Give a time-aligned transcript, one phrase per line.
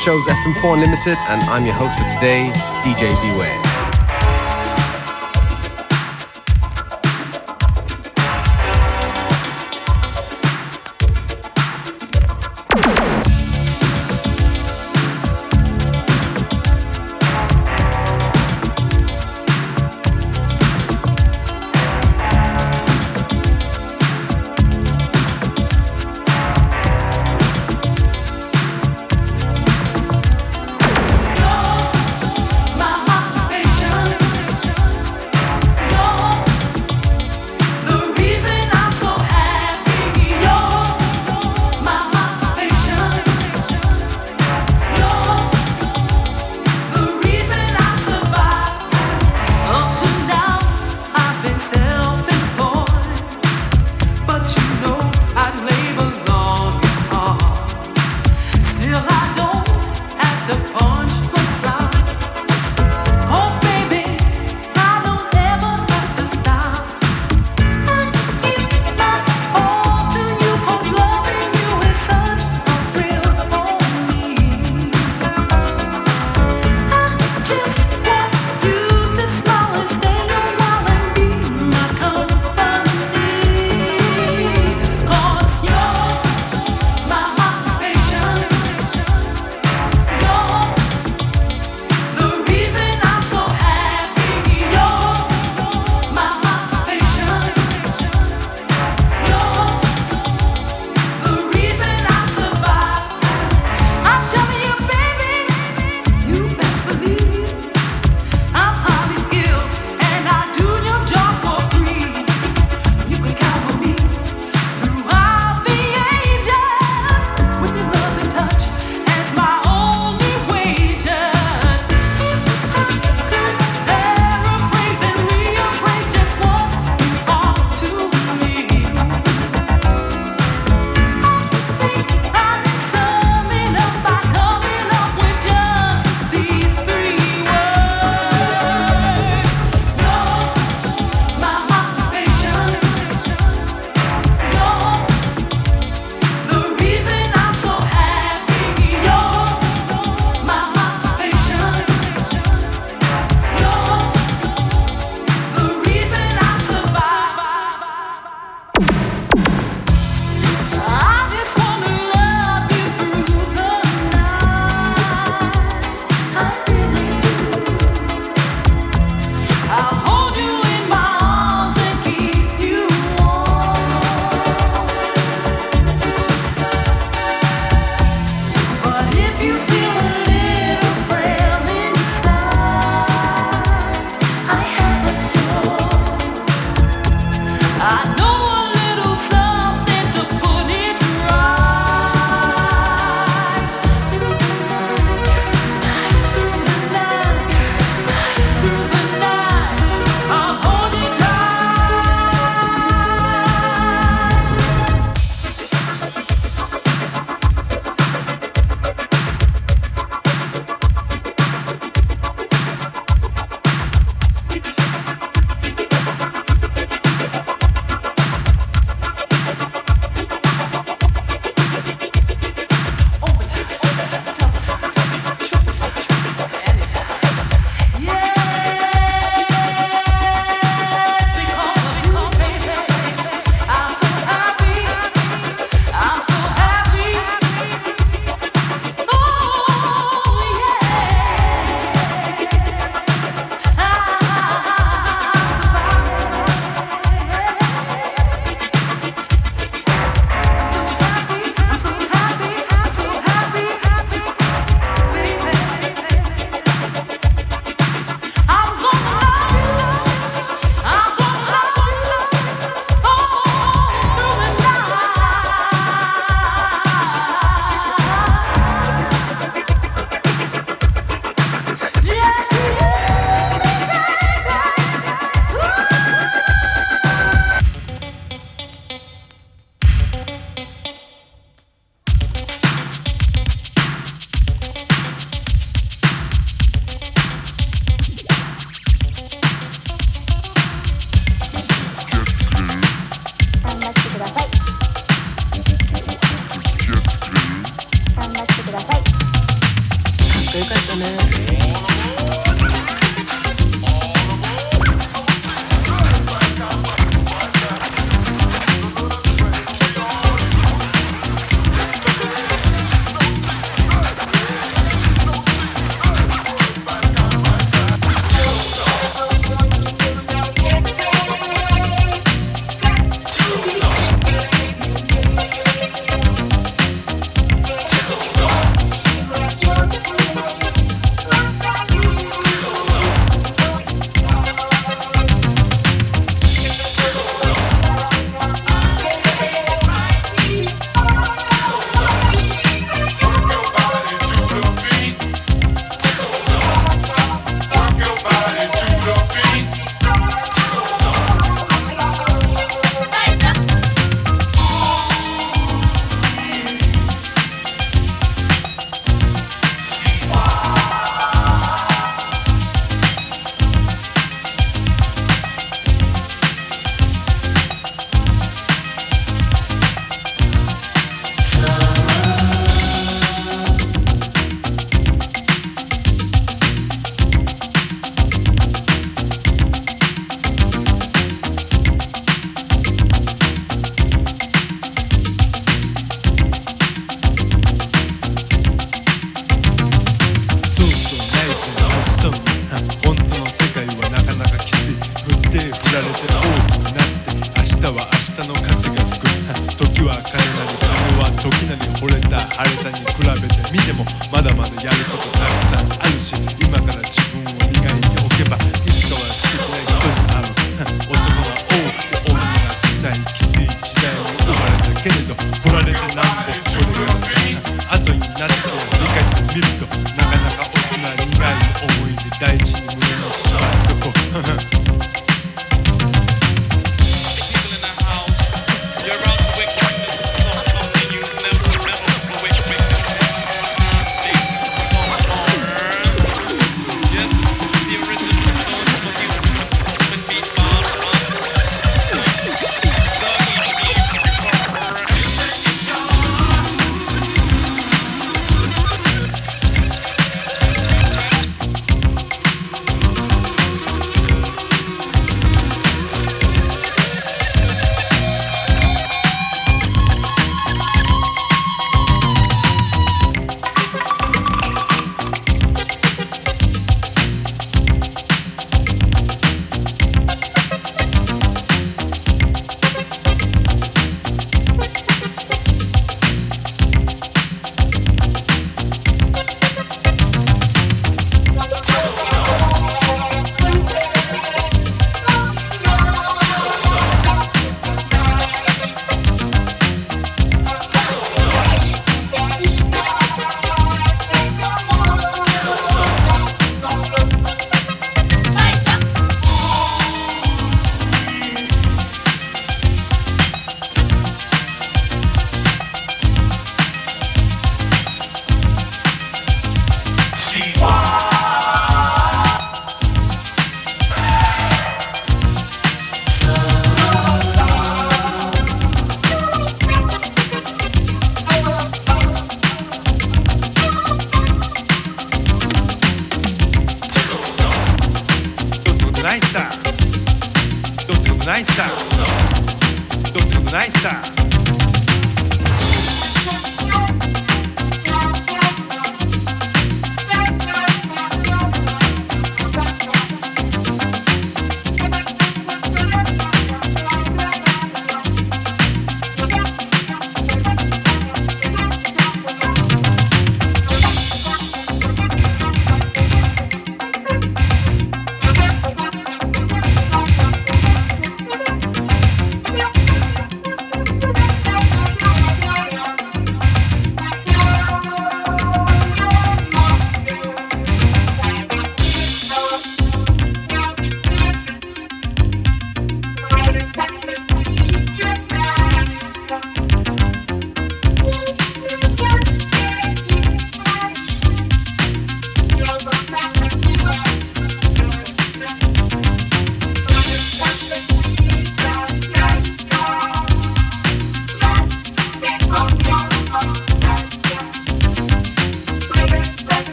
[0.00, 2.48] The name of the show is FM4 Unlimited, and I'm your host for today,
[2.82, 3.59] DJ Beware.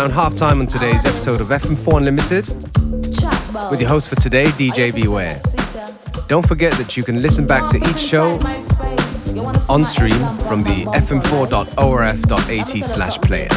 [0.00, 2.48] around half time on today's episode of FM4 Unlimited.
[3.70, 5.38] With your host for today, DJ Beware.
[6.26, 8.38] Don't forget that you can listen back to each show
[9.68, 13.48] on stream from the fm4.orf.at slash player.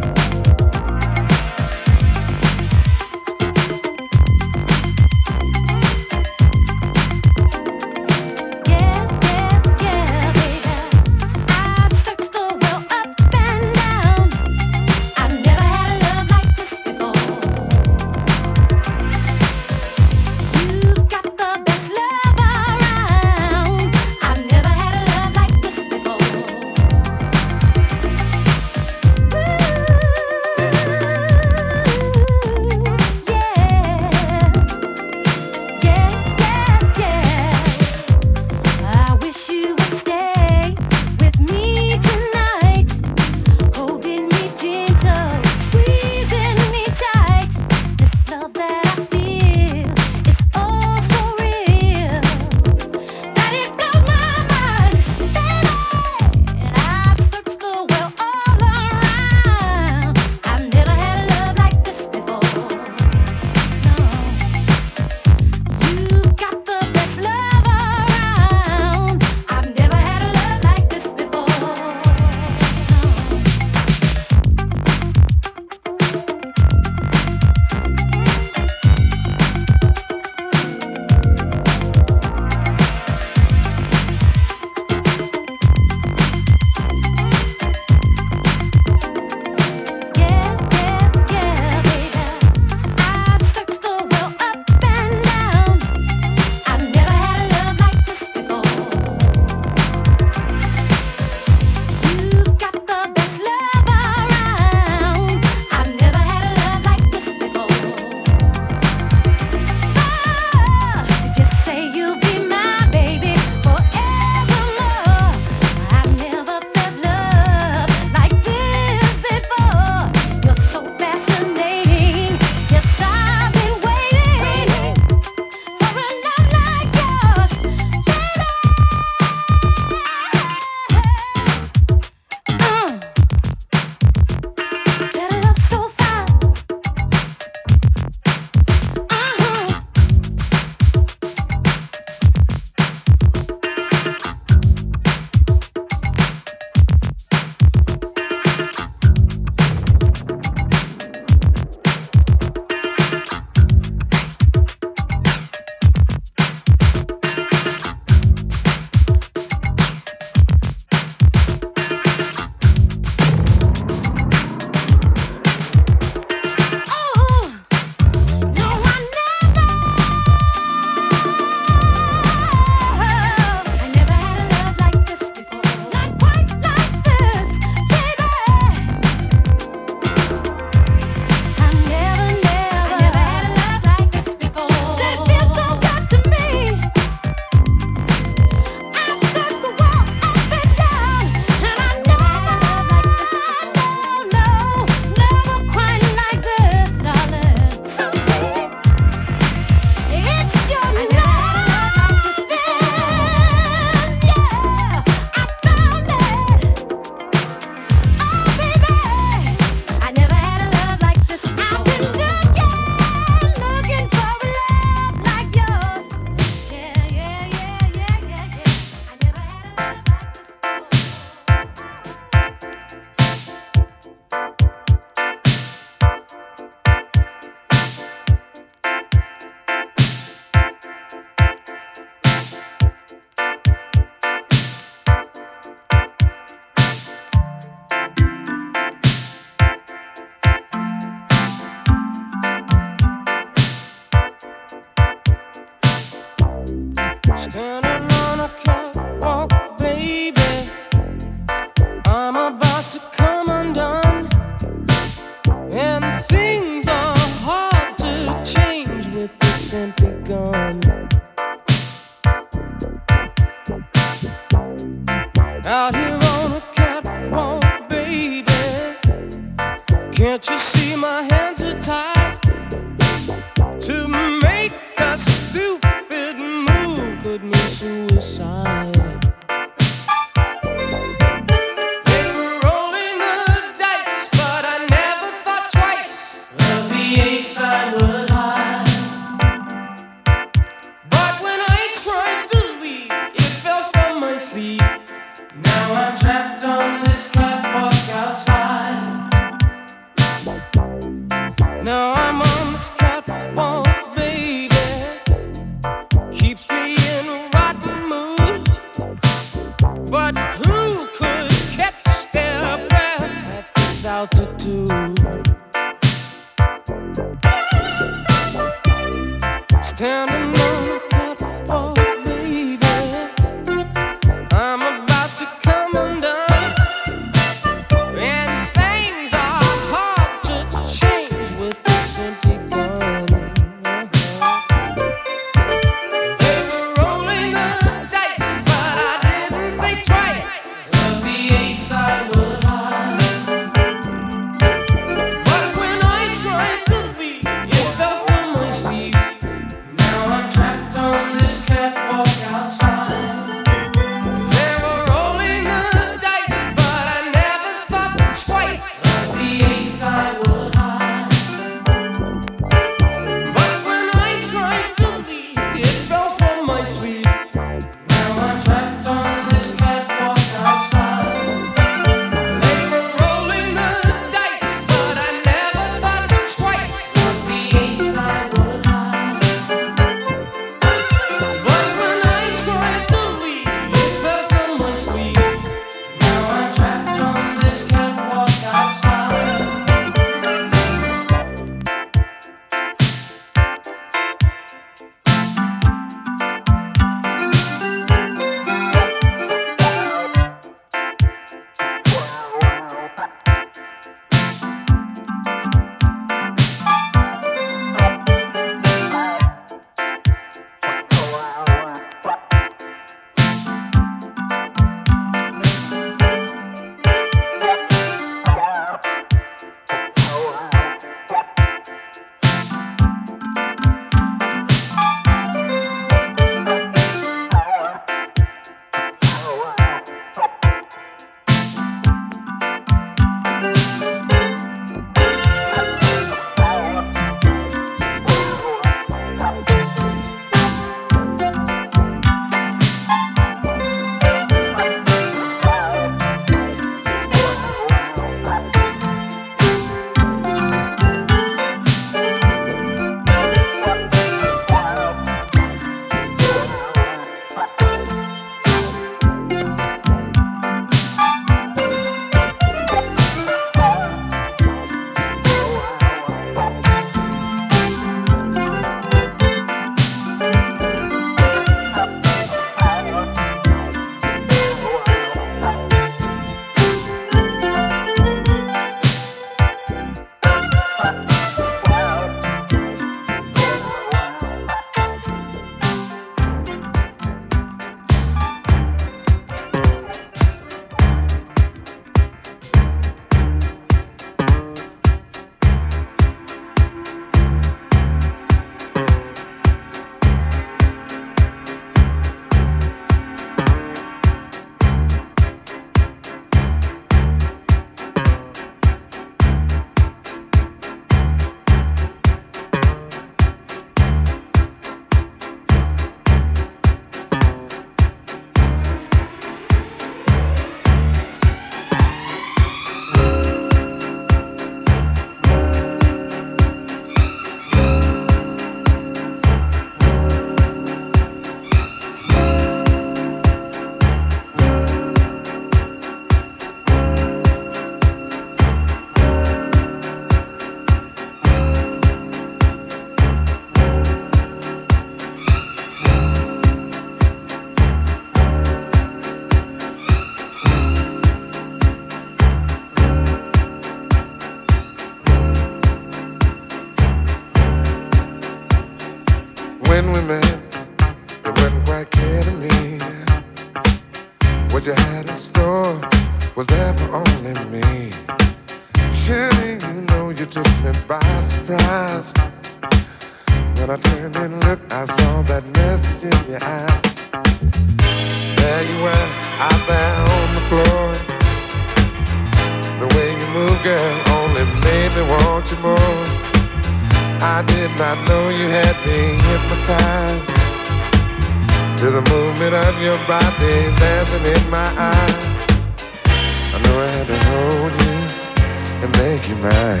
[599.02, 600.00] And make you mine.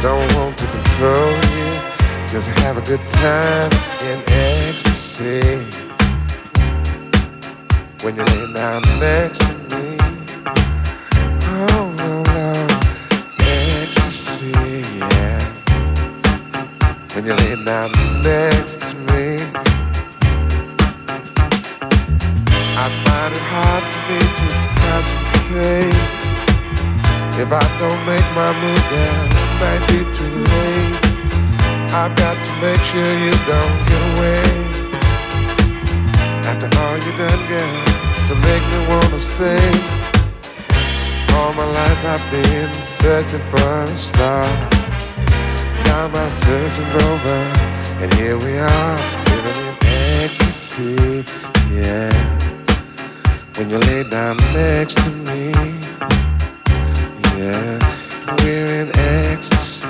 [0.00, 1.68] Don't want to control you,
[2.28, 3.70] just have a good time
[4.10, 5.42] in ecstasy.
[8.02, 9.96] When you lay down next to me,
[11.44, 12.52] oh no, no,
[13.40, 14.52] ecstasy,
[14.98, 15.40] yeah.
[17.14, 17.90] When you lay down
[18.22, 19.40] next to me.
[22.82, 24.46] I find it hard for me to
[24.80, 26.19] concentrate.
[27.38, 30.96] If I don't make my move, then it might be too late.
[31.92, 34.46] I've got to make sure you don't get away.
[36.48, 37.76] After all you've done, girl,
[38.28, 39.68] to make me wanna stay.
[41.36, 44.46] All my life I've been searching for a star.
[45.86, 47.38] Now my searching's over,
[48.02, 48.96] and here we are,
[49.30, 49.76] living in
[50.24, 51.24] ecstasy,
[51.74, 52.40] yeah
[53.60, 55.79] when you lay down next to me.
[57.40, 59.88] We're in ecstasy.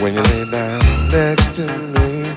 [0.00, 2.31] When you lay down next to me.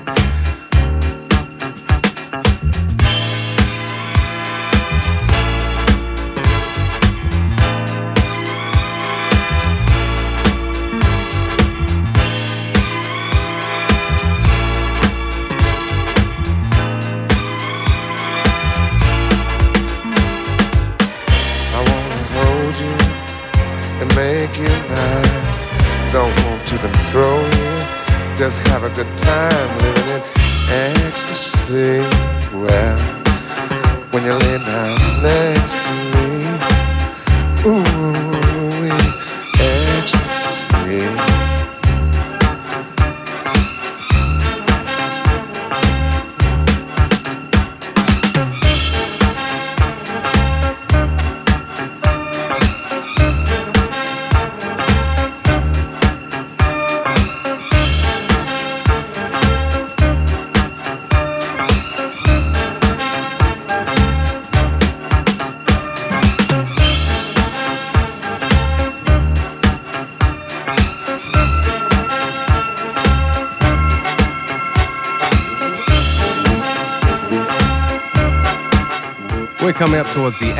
[28.96, 29.85] Good time